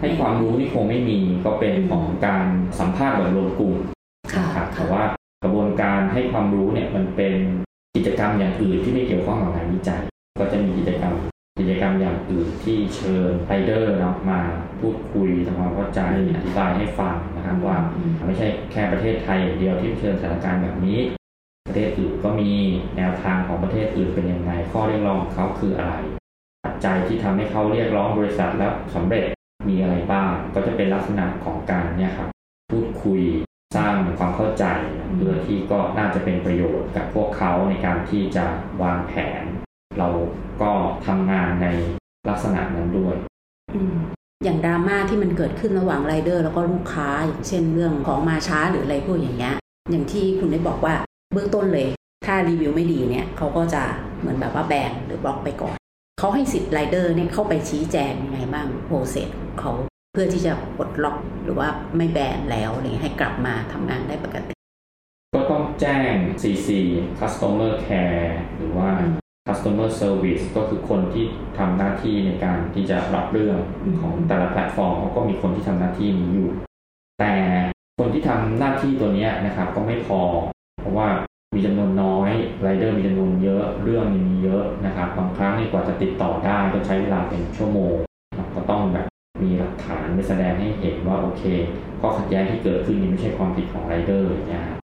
[0.00, 2.44] ให้ความรู้นี่คงไม่มีก็เป็นของการ
[2.78, 3.74] สัมภาษณ์แบบรวมกลุ่ม
[4.34, 5.02] ค่ะนะครับแต่ว่า
[5.42, 7.34] กระบวนการให้ความรู้เนี่ยมันเป็น
[7.96, 10.02] กิจกรรมอย่างอื่นที่ไม่เกี่ยวข้องกับงานวิจัย
[10.38, 11.14] ก็จะมีกิจกรรม
[11.58, 14.40] กิจกรรมอย่างอื่นที่เชิญไรเดอร์เนาะมา
[14.80, 16.00] พูดคุยทำความเข้าใจ
[16.36, 17.76] อธิบายให้ฟังนะครับว่า
[18.26, 20.98] ไม่ใช่แค่ประเทศไทยอย่างเดียวที่เผชิญสถานการณ์แบบนี้
[21.66, 22.50] ประเทศอื่นก็มี
[22.96, 25.94] แนวทางของประเทศอื่นเป็นยังไงข้อเรียกร้องของเขาคืออะไร
[26.64, 29.24] ปัจจัยที่ทำให้เขาเรียกร้องบริษัทแล้วสำเร็จ
[29.68, 32.28] มีอะไรบ้างก็จะเป็นลักษณะของการเนี่ยครับ
[32.70, 33.22] พูดคุย
[33.74, 34.64] สร้างความเข้าใจ
[35.16, 38.44] เพื่อที่ก็น่าจะเป็นประโยชน์กับพวกเขาในการที่จะ
[38.82, 39.42] วางแผน
[39.98, 40.08] เรา
[40.62, 40.70] ก็
[41.06, 41.66] ทำงานใน
[42.28, 43.16] ลักษณะนั้นด้วย
[44.44, 49.56] อย่างดราม่าที่มันเกิดขึ้นระหว่างไรเดอร์แล้วก็ลูกค้า อย่างเช่นเรื่องของมาช้าหรืออะไรพวกอย่างเงี้ย
[49.90, 50.94] อย่างที่คุณได้บอกว่า
[51.32, 51.88] เบื้องต้นเลย
[52.26, 53.82] ถ้ารีวิวไม่ดีเนี่ยเขาก็จะ
[54.20, 55.76] เหมือนแบบว่าแบนหรือบล็อกไปก่อน
[56.18, 59.28] เขาให้สิทธิ์ไรเดอร์เนี่ยเข้าไปชี้แจงยังไงบ้างโปรเซส
[59.60, 59.72] เขา
[60.14, 64.54] เพื่อที่จะปลดล็อกหรือว่าไม่แบนแล้วอะไรให้กลับมาทำงานได้ปกติ
[65.34, 66.68] ก็ต้องแจ้ง CC
[67.20, 68.90] Customer Care หรือว่า
[69.48, 71.24] Customer Service ก็คือคนที่
[71.58, 73.58] ทำหน้าที่ในการที่จะรับเรื่อง
[74.00, 76.50] ของแต่ละแพลตฟอร์มเขาก็มีคนที่ทำหน้าที่นี้อยู่
[77.20, 77.32] แต่
[77.98, 80.20] คนที่ทำหน้าที่ตัวนี้นะครับก็ไม่พอ
[80.80, 81.08] เพราะว่า
[81.54, 82.30] มีจำนวนน้อย
[82.62, 87.94] ไรเดอร์มีจำนวนเยอะเรื่องมีเยอะนะครับบางครั้งนี่กว่าจะติดต่อได้ก็ใช้เวลาเป็นชั่วโมง
[88.56, 89.06] ก็ต้องแบบ
[89.42, 91.44] มีหลักฐานไปแสดงให้เห็นว่าโอเค
[92.00, 94.78] ข้อขัดแย้งที่เกิดขึ้นนี้ไม่ใช่ความผิดของไรเดอร์นะครับ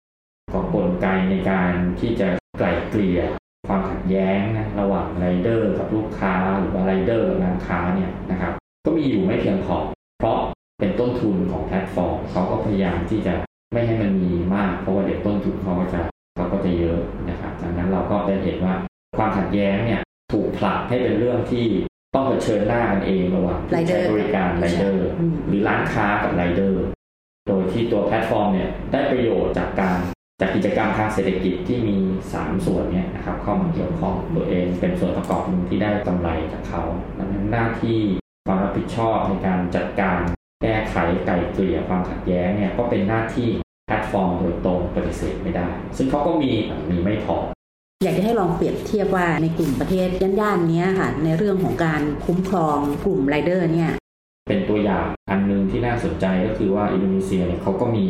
[0.53, 2.27] ก็กลไกในการที่จะ
[2.59, 3.21] ไกล่เกลี่ย
[3.67, 8.53] ความขัดแย้งนะระหว่างไรเดอร์กับลูกค้าหรือว่าไรเดอร์กับร้านค้าเนี่ยนะครับ
[8.85, 9.77] ก็มีอยู่ไม่เพียงพอ
[10.19, 10.37] เพราะ
[10.79, 13.33] เป็นต้นทุนของแพลตฟอร์มเขาก็พยายามที่จะ
[13.73, 15.99] ไม่ให้มันมีมากเพราะว่าเดี๋ยวต้นทุนเขาก็จะ
[16.35, 18.73] เขาก็จะเยอะนะครับดังนั้นเราก็ได้เห็นว่า
[19.17, 21.65] ความขัดแย้งเนี่ยถูกผลักให้เป็นเรื่องที่
[22.15, 25.07] ต้องเผชิญหน้ากันเองระหว่างผู้ใช้บริการไรเดอร์
[25.47, 26.83] หรือร้านค้ากับไรเดอร์
[27.47, 29.97] โดยที่ตัวแพลตฟอร์มเนี่ยได้ประโยชน์จากการ
[30.41, 31.97] จากกิจกรรมทางเศรษฐกิจที่มี
[32.31, 36.83] 3 ส่วนเนี่ยนะครับเข้ามาเกี่ยวข้องตัวเองเป็นส่วนประกอบหนึ่งที่ได้กำไรจากเขา
[37.17, 37.99] ดังนั้นหน้าที่
[38.45, 40.19] ความรับผิดชอบในการจัดการ
[40.63, 43.47] แก้ไขไกล่เกลี่ยความขัดแย้งเนี่ยก็เป็นหน้าที่
[43.87, 45.67] แพลตฟอร์มโดยตรงปฏิเสธไม่ได้
[45.97, 46.51] ซึ่งเขาก็มี
[46.89, 47.37] มีไม่พอ
[48.03, 50.07] อยากจะให้ลองเปรียบเทียบว่าในกลุ่มประเทศ
[50.39, 53.91] ย่านๆนี้ค่ะ ในเรื่องของการคุ้มครองกลุ่มไรเดอร์เนี่ย
[54.47, 58.05] เป็นตัวอย่างอันหนึ่งที่น่าสนใจก็คือว่าอินโดนีเซียเนี่ยเขาก็มี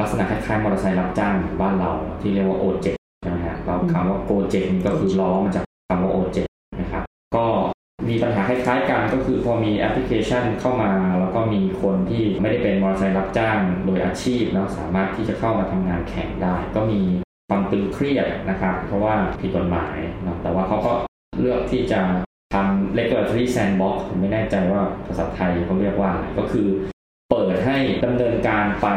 [0.00, 2.86] ลักษณะคล้ายๆมอเตอร์ไซค์รับจ้างบ้านเราที่เรียกว่าโอเจ
[3.22, 6.42] ใช่ไหมฮะเราคำว่าโกเจนี่ก็คือล้อมาจากคำว่าโอเจ็
[6.80, 7.04] นะครับ
[7.36, 7.46] ก็
[8.08, 17.00] มีปัญหาคล้ายๆกันก็คือพอมีแอปพลิเคชันเข้ามา แล้วก็มีคนที่ไม่ได้เป็นมอเตอร์ไซค์รับจ้างโดยอาชีพแล้วสามารถที่จะเข้ามาทำงานแข่งได้ ก็มี
[17.50, 20.92] ความตึงเครียดนะครับ เพราะว่าผิดกฎหมายนะแต่ว่าเขาก็
[21.40, 22.00] เลือกที่จะ
[22.54, 26.68] ทำ regulatory sandbox ผมไม่แน่ใจว่าภาษาไทยเขาเรียกว่าอะไรก็คือ
[27.30, 28.88] เปิดให้ดำเนินการไป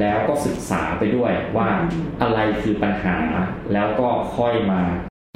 [0.00, 1.68] แล้วก็ศึกษาไปด้วยว่า
[2.22, 3.16] อะไรคือปัญหา
[3.72, 4.82] แล้วก็ค่อยมา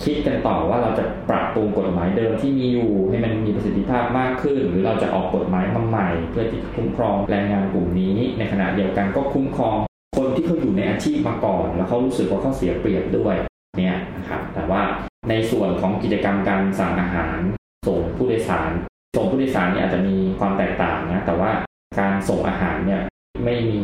[0.04, 9.76] คิดกันต่อว่าเราจะปรับปรุงกฎหมายเดิมที่มีอยู่ ให้มันมีประสิทธิภาพมากขึ้น หรือเราจะออกกฎหมายมาใหม่ เพื่อที่จะคุ้มครองแรงงานกลุ่มนี้ ในขณะเดียวกันก็คุ้มครอง
[10.16, 13.37] คนที่เขาอยู่ในอาชีพมาก่อน แล้วเขารู้สึกว่าเขาเสียเปรียบด้วย
[13.79, 14.83] เนี่ยนะครับแต่ว่า
[15.29, 17.38] ในส่วนของกิจกรรมการสั่งอาหาร
[17.87, 18.70] ส่งผู้โดยสาร
[19.16, 21.51] ส่งผู้โดยสารเนี่ยอาจจะมีความแตกต่างนะแต่ว่า
[22.01, 23.03] การส่งอาหารเนี่ย
[23.44, 23.83] ไม่มี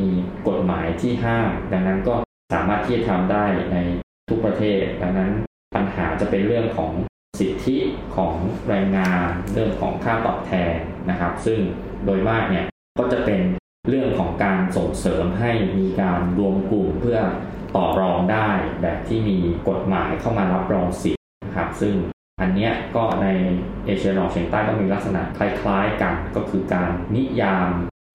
[0.48, 2.14] กฎหมายที่ห้าม ดังนั้นก็
[2.52, 3.76] สามารถที่จะทำได้ใน
[4.28, 5.30] ทุกประเทศ ดังนั้น
[5.74, 6.92] ปัญหาจะเป็นเรื่องของ
[7.40, 7.76] สิทธิ
[8.16, 8.34] ของ
[8.68, 10.74] แรงงาน เรื่องของค่าตอบแทน
[11.10, 11.58] นะครับ ซึ่ง
[12.04, 12.66] โดยมากเนี่ย
[12.98, 13.40] ก็จะเป็น
[13.88, 17.18] เรื่องของการส่งเสริมให้มีการรวมกลุ่มเพื่อ
[17.76, 18.48] ต่อรองได้
[18.82, 21.94] แบบที่มีกฎหมายเข้ามารับรองสิทธิ์นะครับซึ่ง
[22.40, 23.26] อันเนี้ยก็ใน
[23.86, 27.68] เอเชียตะวันออกเฉียงใต้ก็มีลักษณะคล้ายๆกันก็คือการนิยาม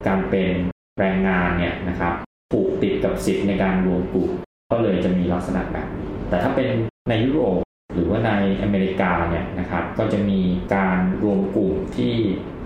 [0.07, 0.53] การเป็น
[0.99, 2.13] แรงงานเนี่ยนะครับ
[2.51, 4.29] ผูกติดกับสิทธิ์ในการรวมกลุ่ม
[4.71, 6.69] ก็เลยจะมีลักษณะแบบนี้แต่ถ้าเป็น
[7.09, 7.57] ในยุโรป
[7.93, 10.39] หรือว่าในอเมริกาเนี่ยนะครับก็จะมี
[10.75, 12.13] การรวมกลุ่มที่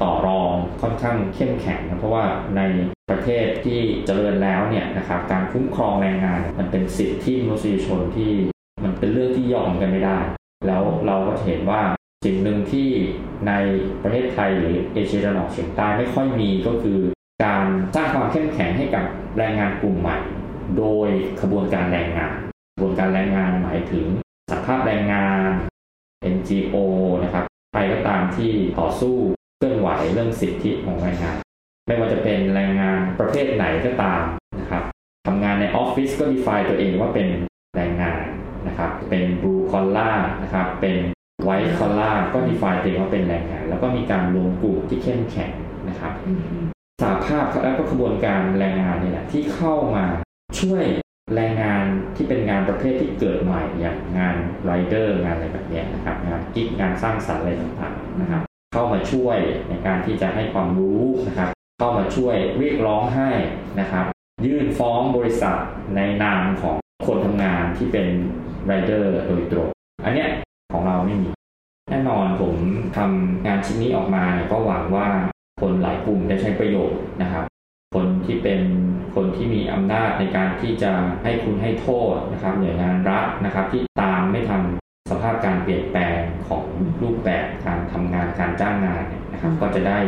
[0.02, 2.26] ต่อรองค่อนข้างเข้มแข็งนะเพราะว่า
[2.58, 2.62] ใน
[3.10, 8.32] ประเทศที่เจริญแล้วเนี่ยนะครับการคุ้มครองแรงงานมันเป็นสิทธิมนุษยชนที่
[8.84, 10.20] มันเป็นเรื่องที่ยอมกันไม่ได้
[10.68, 11.82] แล้วเราก็เห็นว่า
[12.26, 12.90] สิ่งหนึ่งที่
[13.48, 13.54] ใน
[14.04, 17.00] ประเทศไทยหรือเอเชียตะวันออกเฉียงใต้ไม่ค่อยมีก็คือ
[17.46, 19.06] การสร้างความเข้มแข็งให้กับ
[19.38, 20.18] แรงงานกลุ่มใหม่
[20.78, 21.10] โดย
[21.42, 22.34] ขบวนการแรงงาน
[22.76, 24.06] ขบวนการแรงงานหมายถึง
[24.52, 25.52] สภาพแรงงาน
[26.36, 26.76] NGO
[27.24, 29.16] นะครับใครก็ตามที่ต่อสู้
[29.58, 31.38] เคลื่อนไหวเรื่องสิทธิของแรงงาน
[31.88, 34.22] ไม่ว่าจะเป็นแรงงานประเภทไหนก็ตาม
[34.60, 34.84] นะครับ
[35.28, 37.28] ทำงานในออฟฟิศก็ define ตัวเองว่าเป็น
[37.76, 38.22] แรงงาน
[38.68, 40.96] นะครับ เป็น blue collar นะครับ เป็น
[41.48, 45.52] white collar ก็ define ตัวเองว่าเป็นแรงงาน แล้วก็มีการรวมกลุ่มที่เข้มแข็ง
[45.90, 46.14] นะครับ
[47.02, 50.04] สาภาพและก็ขบวนการแรงงานนี่แหละที่เข้ามา
[50.60, 50.84] ช่วย
[51.34, 51.84] แรงงาน
[52.16, 54.36] ที่เป็นงานประเภทที่เกิดใหม่อย่างงาน
[54.66, 58.42] ไรเดอร์งานอะไรแบบนี้นะครับงานกิ๊กงานสร้างสรรค์อะไรต่างๆนะครับ
[58.74, 59.38] เข้ามาช่วย
[59.70, 63.30] ในการที่จะให้ความรู้นะครับ เข้ามาช่วยเรียกร้องให้
[63.80, 64.06] นะครับ
[64.46, 65.58] ยื่นฟ้องบริษัท
[65.96, 66.76] ในนามของ
[67.08, 68.08] คนทำงานที่เป็น
[68.66, 69.70] ไรเดอร์โดยตรง
[70.06, 70.30] อันเนี้ย
[70.74, 71.30] ของเราไม่มี
[71.90, 72.54] แน่นอนผม
[72.98, 75.08] ทำงานชิ้นนี้ออกมาเนี่ยก็หวังว่า
[75.62, 77.46] คนหลายกลุ่มได้ใช้ประโยชน์นะครับ
[77.96, 78.62] คนที่เป็น
[79.16, 80.92] คนที่มีอำนาจในการที่จะ
[81.24, 84.62] ให้คุณให้โทษนะครับหน่วยงานรัฐนะครับที่ตามไม่ทัน
[85.12, 86.66] สภาพการเปลี่ยนแปลงของ
[87.02, 90.00] รูปแบบการทำงานการจ้างงานนะครับ ก็จะได้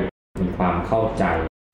[0.41, 1.23] มีความเข้าใจ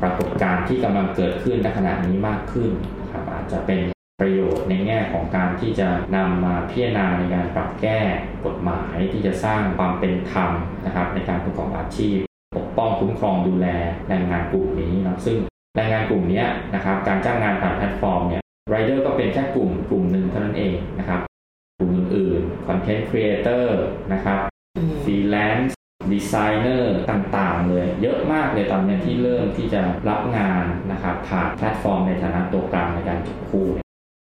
[0.02, 2.71] ปรากฏการณ์ที่กำลังเกิดขึ้นในขณะนี้มากขึ้น
[3.02, 3.80] นะครับอาจจะเป็น
[4.19, 7.99] ประโยชน์ในแง่ของการที่จะนำมาพิจารณาในการปรับแก้
[8.45, 10.52] กฎหมายที่จะสร้างความเป็นธรรม
[10.86, 12.17] นะครับ ในการประกอบอาชีพ
[12.58, 13.67] ปกป้องคุ้มครองดูแล
[14.08, 15.38] แรงงานกลุ่มนี้นะซึ่ง
[15.75, 16.43] แรงงานกลุ่มนี้
[16.75, 21.19] นะครับการจ้างงานผ่านแพลตฟอร์มเนี่ยไรเดอร์ก็เป็นแค่กลุ่มกลุ่มหนึ่งเท่านั้นเองนะครับ
[21.79, 23.81] กลุ่มอื่นๆคอนเทนต์ครีเอเตอร์
[24.13, 24.39] นะครับ
[25.03, 25.75] ฟรีแลนซ์
[26.12, 33.67] ดีไซเนอร์ต่างๆ เลย เยอะมากเลยตอนนี้ที่เริ่มที่จะรับงานนะครับผ่านแพลตฟอร์มในฐานะตัวกลางในการจับคู่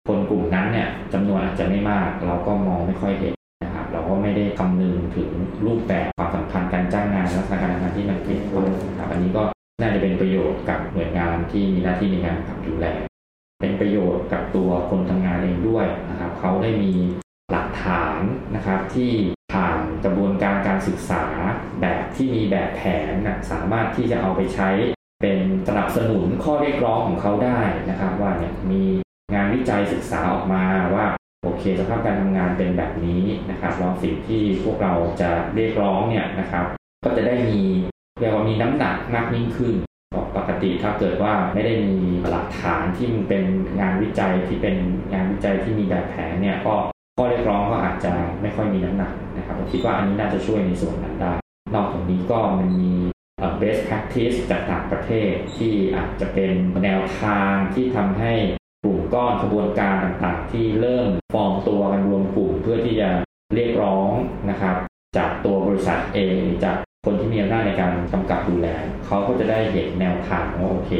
[0.08, 5.30] คนกลุ่มนั้นเนี่ยจำนวนอาจจะไม่มาก เราก็มองไม่ค่อยเห็นนะครับเราก็ไม่ได้คำนึงถึง
[5.66, 8.54] รูปแบบความสำคัญการจ้างงานและการทำงานที่มันเปลี่ยนไป
[8.88, 9.42] นะครับอันนี้ก็
[9.80, 12.86] น่าจะเป็นประโยชน์กับหน่วยงานที่มีหน้าที่ในการขับดูแล
[13.60, 16.92] เป็นประโยชน์กับตัวคนทำงานเองด้วยนะครับเขาได้มี
[17.50, 18.20] หลักฐาน
[18.54, 19.10] นะครับที่
[19.52, 21.24] ผ่านกระบวนการการศึกษา
[21.80, 24.70] แบบที่มีแบบแผนนะสามารถที่จะเอาไปใช้
[25.20, 27.60] เป็นสนับสนุนข้อเรียกร้องของเขาได้
[27.90, 28.82] นะครับ ว่าเนี่ยมี
[29.34, 31.06] งานวิจัยศึกษาออกมาว่า
[31.42, 36.66] โอเคสภาพการทำงานเป็นแบบนี้นะครับแล้วสิ่งที่พวกเราจะเรียกร้องเนี่ยนะครับ
[37.04, 37.60] ก็จะได้มี
[38.18, 39.74] เรียกว่ามีน้ำหนักมากยิ่งขึ้น
[40.36, 41.96] ปกติถ้าเกิดว่าไม่ได้มี
[42.30, 43.44] หลักฐานที่มันเป็น
[43.80, 44.76] งานวิจัยที่เป็น
[45.12, 46.74] งานวิจัยที่มีแบบแผนเนี่ยก็
[47.16, 51.32] ข้อเรียกร้องก็อาจจะไม่ค่อยมีน้ำหนักนะครับผมคิดว่าอันนี้น่าจะช่วยในส่วนนั้นได้
[51.74, 52.94] นอกจากนี้ก็มันมี
[53.60, 56.52] best practice จากต่างประเทศที่อาจจะเป็น
[56.84, 58.32] แนวทางที่ทำให้
[58.82, 63.10] กลุ่มก้อนขบวนการต่างๆ ที่เริ่มฟอร์มตัวกันรวมกลุ่มเพื่อที่จะ
[63.54, 64.10] เรียกร้อง
[64.50, 64.76] นะครับ
[65.16, 68.68] จากตัวบริษัทเองจาก คนที่มีอำนาจในการกำกับดูแล
[69.06, 70.90] เขาก็จะได้เห็นแนวทางว่าโอเค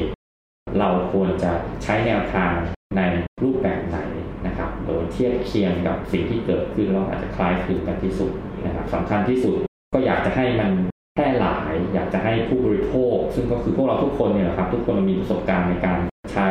[0.79, 2.53] เราควรจะใช้แนวทาง
[2.97, 3.03] ใน
[3.43, 3.99] รูปแบบไหน
[4.47, 8.33] นะครับ โดยเทียบเคียงกับสิ่งที่เกิดขึ้นแล้วอาจจะคล้ายคลึงกันที่สุด
[8.65, 9.55] นะครับสำคัญที่สุด
[9.93, 10.71] ก็อยากจะให้มัน
[11.15, 15.99] แพร่หลาย อยากจะให้ผู้บริโภค ซึ่งก็คือพวกเราทุกคนเนี่ยครับ ทุกคนมีประสบการณ์ในการ
[16.33, 16.49] ใช้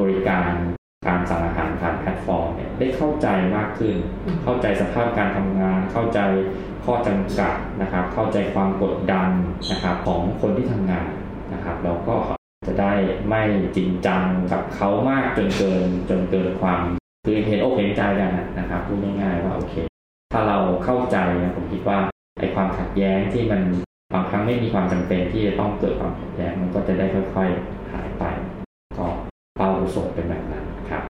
[0.00, 0.50] บริการ
[1.06, 3.96] การสั่งอาหารผ่านแพลตฟอร์มเนี่ยได้เข้าใจมากขึ้น
[4.44, 6.20] เข้าใจสภาพการทำงาน เข้าใจ
[6.84, 9.30] ข้อจำกัดนะครับ เข้าใจความกดดัน
[9.70, 11.08] นะครับของคนที่ทำงาน
[11.52, 12.16] นะครับแล้วก็
[12.66, 12.92] จะได้
[13.28, 13.42] ไม่
[13.76, 16.82] จริงจังกับเขามากจนเกินจนเกินความ
[17.24, 19.74] คือเห็นอกเห็นใจกันนะครับพูดง่ายๆว่าโอเค
[20.32, 21.98] ถ้าเราเข้าใจนะผมคิดว่า
[22.38, 23.62] ไอ้ความขัดแย้งที่มัน
[24.14, 28.24] บางครั้งไม่มีความจำเป็นที่จะต้องเกิดความขัดแย้งมันก็จะได้ค่อยๆหายไป
[28.98, 29.06] ก็
[29.56, 31.02] เป้าประสงค์เป็นแบบนั้นครับ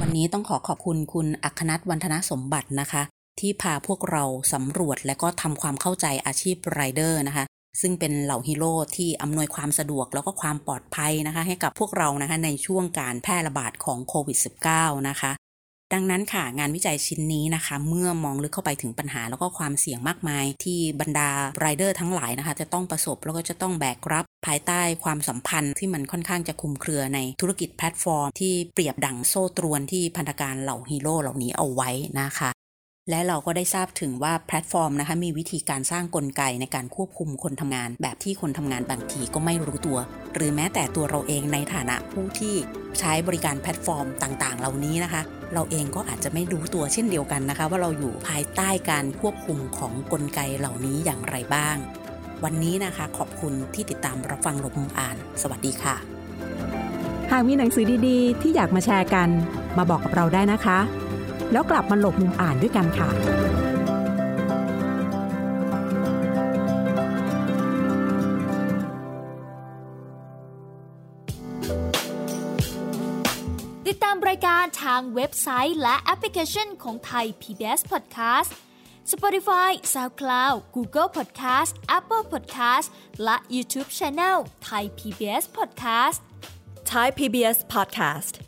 [0.00, 3.02] วั นี้ต้องขอขอบคุณคุณอัคนัทวันธนสมบัตินะคะ
[3.40, 7.44] ที่พาพวกเราสำรวจและก็ทำความเข้าใจอาชีพไรเดอร์นะคะ
[7.80, 14.38] ซึ่งเป็นเหล่าฮีโร่ที่อำนวยความสะดวกแล้วก็ความปลอดภัยนะคะ ให้กับพวกเรานะคะในช่วงการแพร่ระบาดของโควิด
[14.72, 15.30] -19 นะคะ
[15.94, 32.50] ดังนั้นค่ะงานวิจัยชิ้นนี้นะคะ เมื่อมองลึกเข้าไปถึงปัญหาแล้วก็ความเสี่ยงมากมาย ที่บรรดาไรเดอร์ทั้งหลายนะคะ จะต้องประสบแล้วก็จะต้องแบกรับภายใต้ความสัมพันธ์ที่มันค่อนข้างจะคลุมเครือในธุรกิจแพลตฟอร์ม ที่เปรียบดังโซ่ตรวนที่พันธนาการเหล่าฮีโร่เหล่านี้เอาไว้นะคะ
[33.10, 39.98] และเราก็ได้ทราบถึงว่าแพลตฟอร์มนะคะมีวิธีการสร้างกลไกในการควบคุมคนทำงาน แบบที่คนทำงานบางทีก็ไม่รู้ตัว
[40.34, 42.54] หรือแม้แต่ตัวเราเองในฐานะผู้ที่
[42.98, 45.22] ใช้บริการแพลตฟอร์มต่างๆ เหล่านี้นะคะ
[45.54, 51.76] เราเองก็อาจจะไม่รู้ตัวเช่นเดียวกันนะคะ ว่าเราอยู่ภายใต้การควบคุมของกลไกเหล่านี้อย่างไรบ้าง
[52.44, 55.96] วันนี้นะคะขอบคุณที่ติดตามรับฟังหลบมุมอ่าน สวัสดีค่ะ
[57.30, 59.28] หากมีหนังสือดีๆ ที่อยากมาแชร์กัน
[59.78, 60.78] มาบอกกับเราได้นะคะ
[61.52, 63.08] แล้วกลับมาหลบมุมอ่านด้วยกันค่ะ
[73.86, 78.50] ติดตามรายการทางเว็บไซต์และแอปพลิเคชันของไทย PBS Podcast
[79.12, 82.86] Spotify SoundCloud Google Podcast Apple Podcast
[83.24, 84.36] และ YouTube Channel
[84.68, 86.18] Thai PBS Podcast
[86.92, 88.47] Thai PBS Podcast.